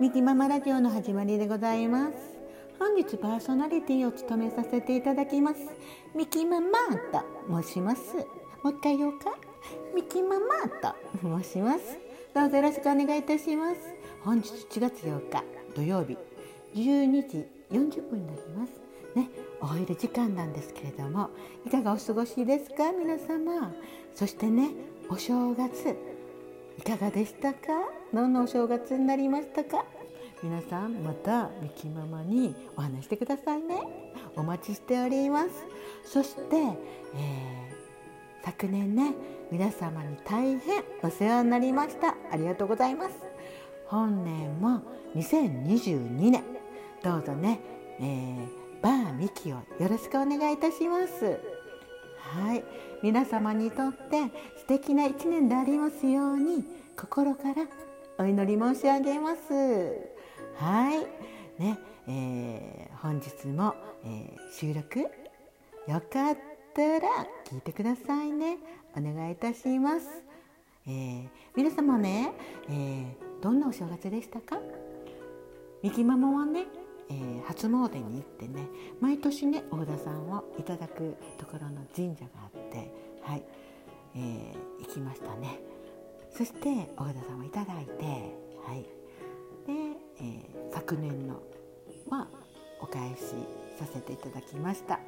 [0.00, 2.12] ミキママラジオの始まりでございます。
[2.78, 5.60] 本日パーソナリティを務めさせていただきます。
[6.14, 6.68] ミキママ
[7.12, 8.14] と申します。
[8.62, 9.36] もう一回言おうか。
[9.96, 11.98] ミキママと申します。
[12.32, 13.80] どうぞよろしくお願いいたします。
[14.22, 15.42] 本日7月8日
[15.74, 16.16] 土曜日
[16.76, 18.72] 12時40分になります。
[19.16, 19.28] ね、
[19.60, 21.30] お昼時間なんですけれども
[21.66, 22.92] いかがお過ごしですか？
[22.92, 23.72] 皆様。
[24.14, 24.70] そしてね
[25.08, 25.96] お正月
[26.78, 27.58] いかがでしたか？
[28.12, 29.84] どんなお正月になりましたか？
[30.42, 33.76] 皆さんまたミキママにお話してくださいね。
[34.36, 35.50] お待ちしております。
[36.04, 39.12] そして、えー、昨年ね
[39.50, 42.14] 皆様に大変お世話になりました。
[42.32, 43.16] ありがとうございます。
[43.86, 44.80] 本年も
[45.14, 46.42] 2022年。
[47.02, 47.60] どうぞね、
[48.00, 51.40] えー、バーミキをよろしくお願いいたします。
[52.18, 52.64] はい。
[53.02, 56.64] 皆様にとって素敵な一年でありますように
[56.96, 57.66] 心から
[58.20, 59.40] お祈り申し上げます。
[60.56, 61.62] はい。
[61.62, 65.06] ね、えー、本日も、えー、収録よ
[65.86, 66.36] かっ
[66.74, 67.08] たら
[67.44, 68.58] 聞いてくださいね。
[68.96, 70.08] お願いいたします、
[70.86, 72.32] えー、皆様ね、
[72.68, 74.58] えどんなお正月でしたか？
[75.82, 76.66] みきママはね
[77.10, 78.66] えー、初詣に行ってね
[79.00, 83.42] 毎年ね大田さんをいただくところの神社があってはい、
[84.14, 85.58] えー、行きましたね。
[86.30, 88.04] そして大田さんをいただいて
[88.66, 88.82] はい。
[89.66, 89.72] で、
[90.20, 91.42] えー、昨年の
[92.08, 92.28] は
[92.80, 93.20] お返し
[93.78, 95.00] させていただきました。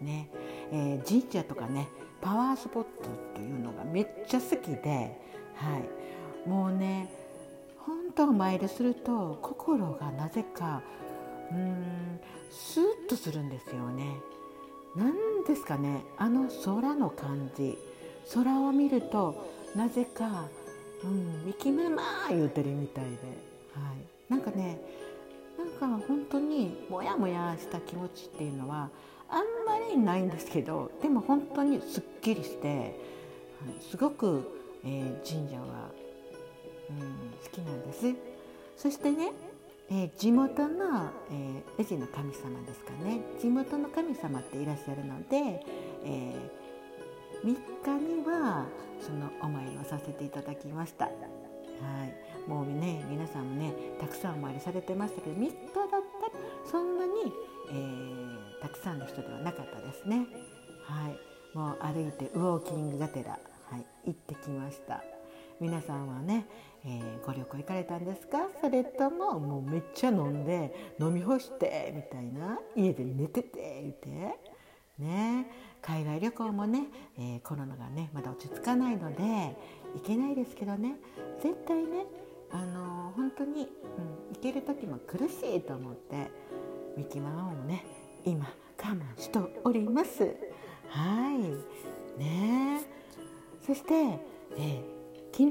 [0.00, 0.30] ね、
[0.72, 1.88] えー、神社とかね
[2.20, 2.90] パワースポット
[3.34, 5.20] というのがめっちゃ好きで
[5.54, 6.48] はい。
[6.48, 7.10] もうね
[7.78, 10.82] 本当お参りすると心がなぜか
[11.50, 12.20] うん
[12.50, 14.16] スーッとするんですよね。
[14.96, 15.12] 何
[15.46, 16.04] ですかね。
[16.18, 17.78] あの空の感じ。
[18.32, 20.46] 空を見るとなぜか
[21.04, 23.10] 「うんミキママ」言うてるみたいで、
[23.74, 23.92] は
[24.28, 24.80] い、なんかね
[25.58, 28.90] なんか本当にモヤモヤした気持ちっていうのは
[29.28, 34.48] あんまりないんですけどでも本当にすっきりして、はい、すごく、
[34.84, 35.90] えー、神社は、
[36.90, 36.98] うん、
[37.42, 38.14] 好きなんです。
[38.76, 39.32] そしてね
[39.90, 43.20] えー、地元の、えー、宇治の神様ですかね。
[43.38, 45.62] 地元の神様っていらっしゃるので、
[46.04, 46.63] えー、
[47.44, 47.54] 3日
[48.20, 48.66] には
[49.00, 51.04] そのお参りをさせていただきました。
[51.04, 56.00] はい、もうね皆さんもねたくさんお参りされてましたけど3日だったら
[56.70, 57.12] そんなに、
[57.70, 60.26] えー、たくさんの人ではなかったですね。
[60.84, 61.18] はい、
[61.56, 63.38] もう歩いてウォーキングがてら、は
[63.76, 65.02] い、行ってきました。
[65.60, 66.46] 皆さんはね、
[66.84, 68.48] えー、ご旅行行かれたんですか？
[68.60, 72.58] それとももうめっちゃ飲んで飲み干してみたいな？
[72.76, 74.08] 家で寝てて言って
[74.98, 75.46] ね
[75.84, 76.84] 海外旅行もね、
[77.18, 79.22] えー、コロナがねまだ落ち着かないので
[79.94, 80.96] 行けないですけどね
[81.42, 82.06] 絶対ね
[82.50, 86.30] あのー、本当に、うん、行ける時も苦しいと思って
[86.96, 87.84] ミキママもね
[88.24, 88.46] 今
[88.78, 90.34] 我慢しております。
[90.88, 92.18] はい。
[92.18, 92.82] ね。
[93.66, 93.94] そして、
[94.56, 94.94] えー
[95.36, 95.50] 昨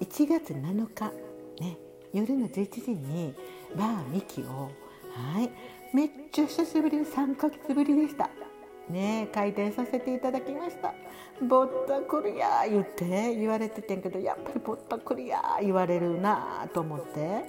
[0.00, 1.12] 1月7日、
[1.62, 1.76] ね、
[2.14, 3.34] 夜の11時に
[3.76, 4.70] バーミキを
[5.12, 5.50] はい。
[5.94, 8.30] めっちゃ久しぶりで3ヶ月ぶりでした。
[8.90, 10.94] ね開店させていただきました。
[11.42, 17.42] ぼったくりや言って言われててんけどやっぱりぼったくりや言われるなと思って。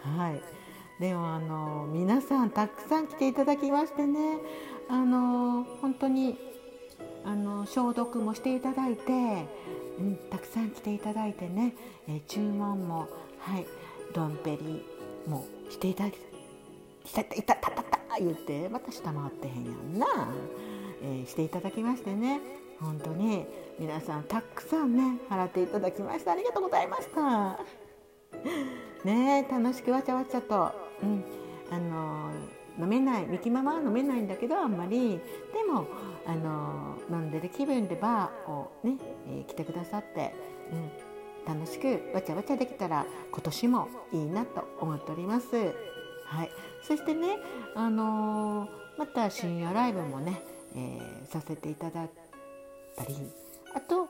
[0.00, 0.40] はい。
[1.00, 4.38] でもあの皆さんたくさん来ていただきましてね
[4.88, 6.38] あの本当に
[7.22, 9.46] あの消毒もしていただいて
[9.98, 11.74] うん、たくさん来ていただいてね、
[12.08, 13.08] え、注文も
[13.38, 13.66] はい
[14.14, 14.84] ドンペリ
[15.26, 16.18] もしていただいて
[17.04, 20.06] 「いたいたたたた」言ってまた下回ってへんやんな、
[21.02, 22.40] えー、していただきましてね。
[22.80, 23.46] 本当に
[23.78, 26.32] 皆さんたくさんね払っていただきました。
[26.32, 27.58] ありがとうございました。
[29.04, 30.72] ね楽しくわちゃわちゃと、
[31.02, 31.24] うん、
[31.70, 32.30] あの
[32.78, 35.20] 飲めないミキママは飲めないんだけどあんまり。
[35.54, 35.86] でも
[36.26, 38.96] あの飲んでる気分でバーをね、
[39.28, 40.34] えー、来てくださって、
[41.46, 45.46] うん、楽しくわちゃわちゃできたら今年もいいなと思っております。
[46.24, 46.50] はい、
[46.82, 47.38] そしてね、
[47.76, 48.68] あのー、
[48.98, 50.42] また深夜ライブもね、
[50.76, 52.10] えー、させていただい
[52.96, 53.16] たり
[53.74, 54.08] あと、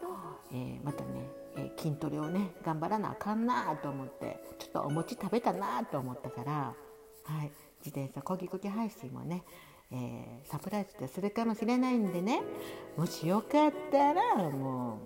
[0.52, 6.52] えまたね、え筋トレをね頑張らなあかんなと思ってちょっとお餅食べたなと思ったから、
[7.24, 7.50] はい、
[7.84, 9.42] 自転車こぎこぎ配信もね
[9.92, 12.42] えー、サプライズでするかもしれないんでね
[12.96, 15.00] もしよかったらも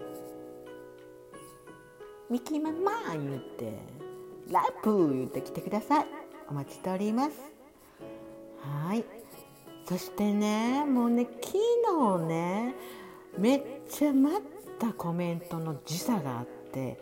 [2.28, 3.74] うミキママ言って
[4.50, 6.06] ラップ言って来てください。
[6.48, 7.30] お待ちしております。
[8.60, 9.04] はい。
[9.90, 11.58] そしてねもうね昨
[12.20, 12.76] 日ね
[13.36, 14.40] めっちゃ待っ
[14.78, 16.96] たコメントの時差があって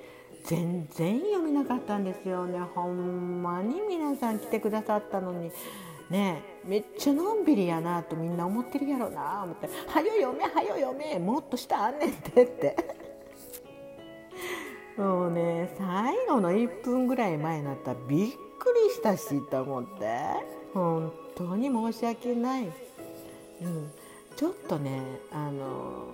[0.47, 2.59] 全然読めなかったんですよね。
[2.75, 5.51] ほんまに皆さん来てくださったのに。
[6.09, 12.75] ねめっちゃのんびりやなとみんな思ってるやろな思って「はよ読めはよ読めもっと下あんねんて」って。
[14.97, 20.59] もうね最後の1分ぐらい前になったらびっくりしたしと思って。
[20.79, 22.69] 本当に申し訳ない、う
[23.69, 23.91] ん、
[24.37, 25.03] ちょっとね
[25.33, 26.07] あの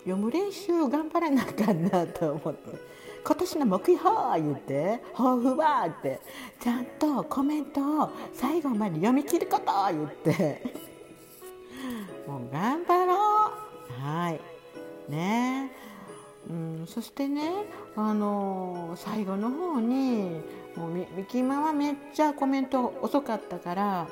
[0.00, 2.98] 読む練習頑張らなあかんなと思って。
[3.24, 6.20] 今年の目標言って抱負はって
[6.60, 10.62] ちゃんとコメントを最後まで読み切ること言って。
[12.26, 14.00] もう頑張ろう。
[14.00, 14.40] はい。
[15.10, 15.72] ね。
[16.48, 20.40] うん、そしてね、あのー、最後の方に
[20.78, 24.08] もうみみきまはめっちゃコメント遅かったから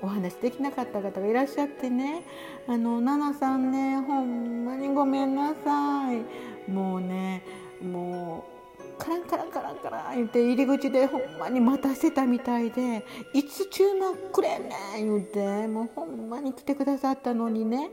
[0.00, 2.24] お話できなかった方がいらっしゃってね
[2.66, 6.22] 「あの奈々さんねほんまにごめんなさい」
[6.70, 7.42] もうね
[7.82, 8.44] も
[8.78, 13.04] うカランカランカランカラン言って入り口でほんまに待たせたみたいで
[13.34, 17.90] いつ注文くれんねん言うてもうほんまに来てくださったのにね。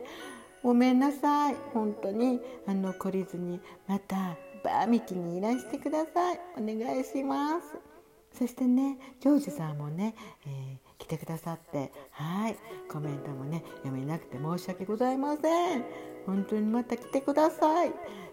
[0.64, 1.56] ごめんなさい。
[1.74, 6.40] 本当にあの懲りずにまたバーミキにいらしてください。
[6.58, 7.93] お願いします。
[8.38, 10.16] そしてねジョージさんもね、
[10.46, 12.58] えー、来てくださってはい
[12.90, 15.86] コメントもね読めなくて申し訳ございません。
[16.26, 17.92] 本当にまた来てください。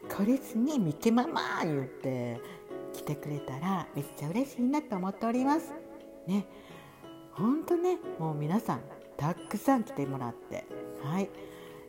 [0.09, 2.41] 懲りずにミキママ言って
[2.93, 5.73] 来てくれたらめっちゃ嬉しいなと思っております。
[6.27, 6.47] ね。
[7.33, 8.81] 本当ねもう皆さん
[9.17, 10.65] たくさん来てもらって
[11.03, 11.29] はい。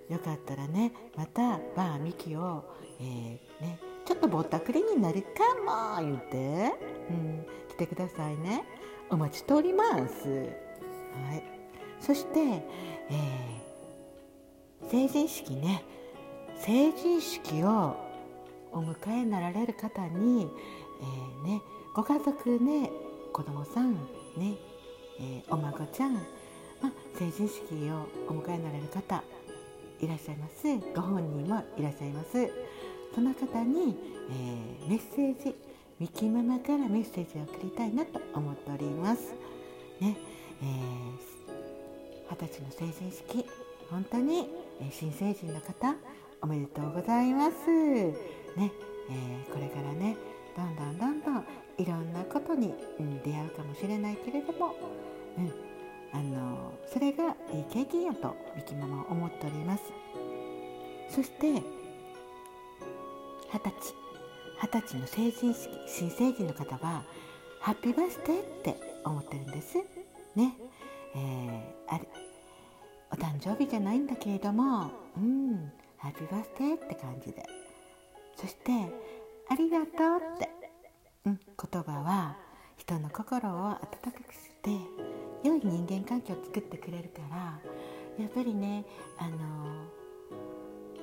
[0.09, 2.65] よかったらねまたバーミキを、
[2.99, 6.73] えー、ね、ちょっとぼったくりになるかも言うて、
[7.11, 8.63] うん、来てくださいね。
[9.09, 10.29] お待ちしております。
[10.29, 11.43] はい。
[11.99, 15.83] そして、えー、成人式ね。
[16.57, 17.95] 成人式を
[18.71, 20.47] お迎えになられる方に、
[21.01, 21.61] えー、ね、
[21.95, 22.89] ご家族ね
[23.33, 23.93] 子供さん
[24.37, 24.55] ね、
[25.19, 26.21] えー、お孫ちゃん、ま
[27.17, 29.23] 成人式をお迎えになられる方
[29.99, 30.63] いらっしゃいます。
[30.95, 32.51] ご本人もいらっしゃいます。
[33.13, 33.95] その方に、
[34.29, 35.55] えー、メッセージ
[36.01, 39.35] ミキママからメッセージを送りたいなと思っております。
[39.99, 40.17] ね
[40.63, 43.45] えー、20歳の成人式
[43.87, 44.49] 本当に、
[44.81, 45.95] え、新成人の方
[46.41, 47.67] おめでとうございます。
[47.69, 48.15] ね、
[48.57, 50.17] えー、これからね
[50.57, 51.45] どんどんどんどん
[51.77, 54.75] いろんなことに、うん、出会うかもしれないけれども、
[55.37, 55.53] うん、
[56.13, 59.83] あのそれがいい経験やとミキママは思っております。
[61.11, 61.61] そして二
[63.59, 64.10] 十歳。
[64.61, 67.03] 二十歳の成人式新成人の方は
[67.59, 69.77] ハッピーバースデーって思ってるんです。
[70.35, 70.53] ね。
[71.15, 72.07] えー、あれ
[73.11, 77.43] お誕生日じゃないんだけれどもうんハッピーバースデーって感じで。
[78.35, 78.71] そして
[79.49, 79.87] ありがとう
[80.35, 80.49] って、
[81.25, 82.37] うん、言葉は
[82.77, 84.69] 人の心を温かくして
[85.43, 87.59] 良い人間関係を作ってくれるから
[88.19, 88.85] やっぱりね
[89.17, 89.37] あの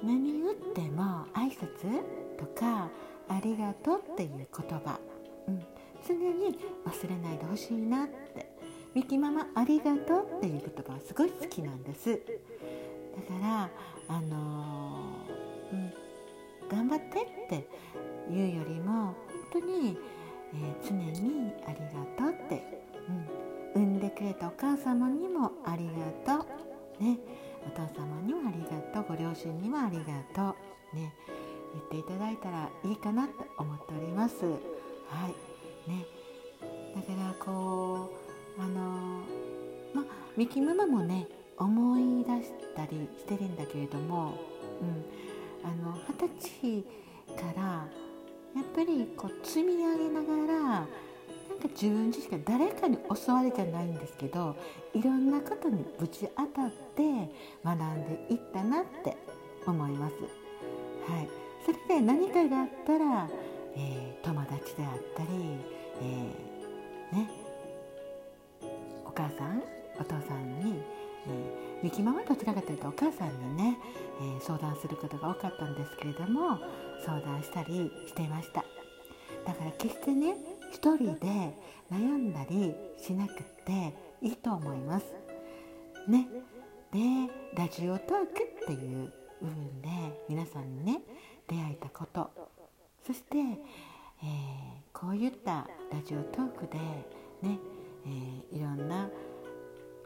[0.02, 2.02] 何言っても挨拶
[2.38, 2.88] とか
[3.28, 4.98] ありがとうっていう言葉、
[5.46, 5.62] うん、
[6.06, 8.58] 常に忘れないでほしいなって。
[8.94, 12.10] ミキママありがとうっていう言葉はすごい好きなんです。
[12.10, 13.70] だから
[14.08, 15.92] あのー、うん、
[16.68, 17.68] 頑張ってって
[18.30, 19.14] 言うよりも本
[19.52, 19.98] 当に、
[20.54, 22.82] えー、常にありがとうって、
[23.74, 25.86] うん、産んでくれたお母様にもあり
[26.24, 26.46] がと
[27.00, 27.18] う、ね、
[27.66, 29.16] お父様にもありがとう。
[29.16, 30.04] ご両親にもありが
[30.34, 30.56] と
[30.92, 31.12] う、ね、
[31.78, 34.44] 言っていただいたらいいかなと思っております。
[34.44, 36.04] はいね、
[36.94, 38.10] だからこ
[38.58, 39.22] うあの、
[39.94, 40.04] ま
[40.36, 44.34] ミキママもね思い出したりしてるんだけれども、
[44.82, 45.04] うん、
[45.64, 46.84] あの二十
[47.34, 54.56] 歳からやっぱりこう積み上げながらなんか自分自身が誰かに教わりじゃないんですけど
[54.94, 57.30] いろんなことにぶち当たって
[57.64, 59.16] 学んでいったなって
[59.66, 60.14] 思います。
[61.10, 61.28] はい、
[61.68, 63.28] それで何かがあったら、
[63.76, 65.28] えー、友達であったり、
[66.00, 67.30] えー、ね、
[69.04, 69.62] お母さん
[70.00, 70.80] お父さんに、
[71.26, 73.76] えー、ミキマはどちらかというとお母さんにね、
[74.18, 76.58] えー、相談することが多かったんですけれども
[77.04, 78.64] 相談したりしていました。
[79.44, 80.36] だから決してね
[80.72, 81.54] 一人で
[81.92, 85.04] 悩んだりしなくていいと思います。
[86.08, 86.28] ね。
[86.94, 86.98] で
[87.54, 89.88] ラジオトークっていう部分で
[90.30, 91.02] 皆さんにね
[91.48, 92.30] 出会えたこと。
[93.06, 93.48] そして、えー、
[94.92, 96.78] こういったラジオトークで
[97.42, 97.58] ね、
[98.06, 99.08] えー、いろんな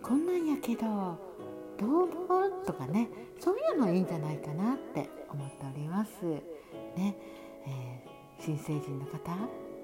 [0.03, 0.87] こんなんやけど
[1.79, 2.67] どう思う？
[2.67, 3.09] とかね
[3.41, 6.11] そういうのいいんじゃないかなって思っております。
[6.97, 7.17] ね
[7.67, 9.33] えー、新成人の方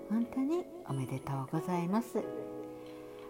[0.09, 2.23] 本当におめでとうございます。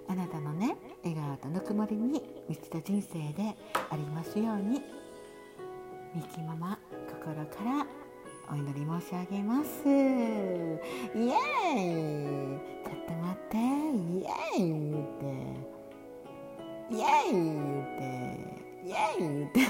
[0.08, 3.54] あなたのね笑顔とぬくもりに満ちた人生で
[3.90, 4.82] ありますように
[6.14, 6.78] ミキママ
[7.10, 7.86] 心から
[8.50, 9.68] お祈り申し上げます。
[9.84, 11.76] イエー
[12.54, 12.58] イ。
[12.82, 13.56] ちょっと待って。
[13.56, 15.22] イエーイ言って。
[16.90, 18.00] イエーイ言って。
[18.86, 19.60] イエーイ言って。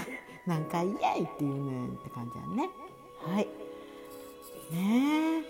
[0.47, 2.71] 何回イエーイって言うねんって感じやね。
[3.27, 3.49] はい。
[4.73, 5.43] ね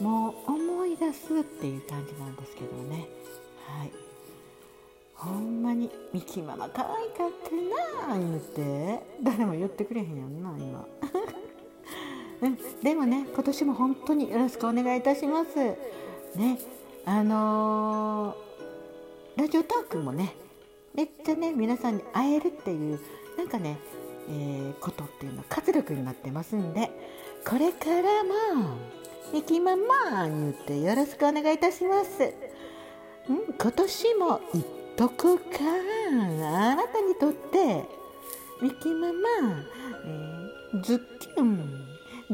[0.00, 0.02] え。
[0.02, 3.06] もう思い出すっていう感じなんですけどね。
[3.68, 3.92] はい。
[5.14, 8.98] ほんまにミキママ可愛かったな言うて。
[9.22, 10.84] 誰も言ってくれへんやんな今。
[12.42, 15.56] うん、でもね今年も本当によろしくお願いいたします。
[16.36, 16.58] ね。
[17.04, 20.34] あのー、ラジオトークもね
[20.94, 23.00] めっちゃね皆さんに会えるっていう
[23.36, 23.78] なんかね、
[24.28, 26.90] えー、ことっていうのは活力になってますんで
[27.44, 28.76] これからも
[29.32, 32.34] ミキママ言ってよろしくお願いいたします。
[33.28, 34.64] うん、今年も言っ
[34.96, 35.44] とくか
[36.10, 37.84] あなたにとって
[38.60, 39.28] ミキママ、
[40.72, 41.81] えー、ズッキュン。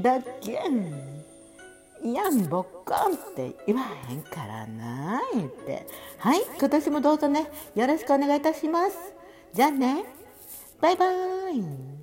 [0.02, 5.86] だけんやんぼっこんって言わへんからないって。
[6.18, 7.50] はい今年もどうぞね。
[7.74, 8.96] よろしくお願いいたします。
[9.52, 10.04] じゃあね。
[10.80, 11.97] バイバーイ。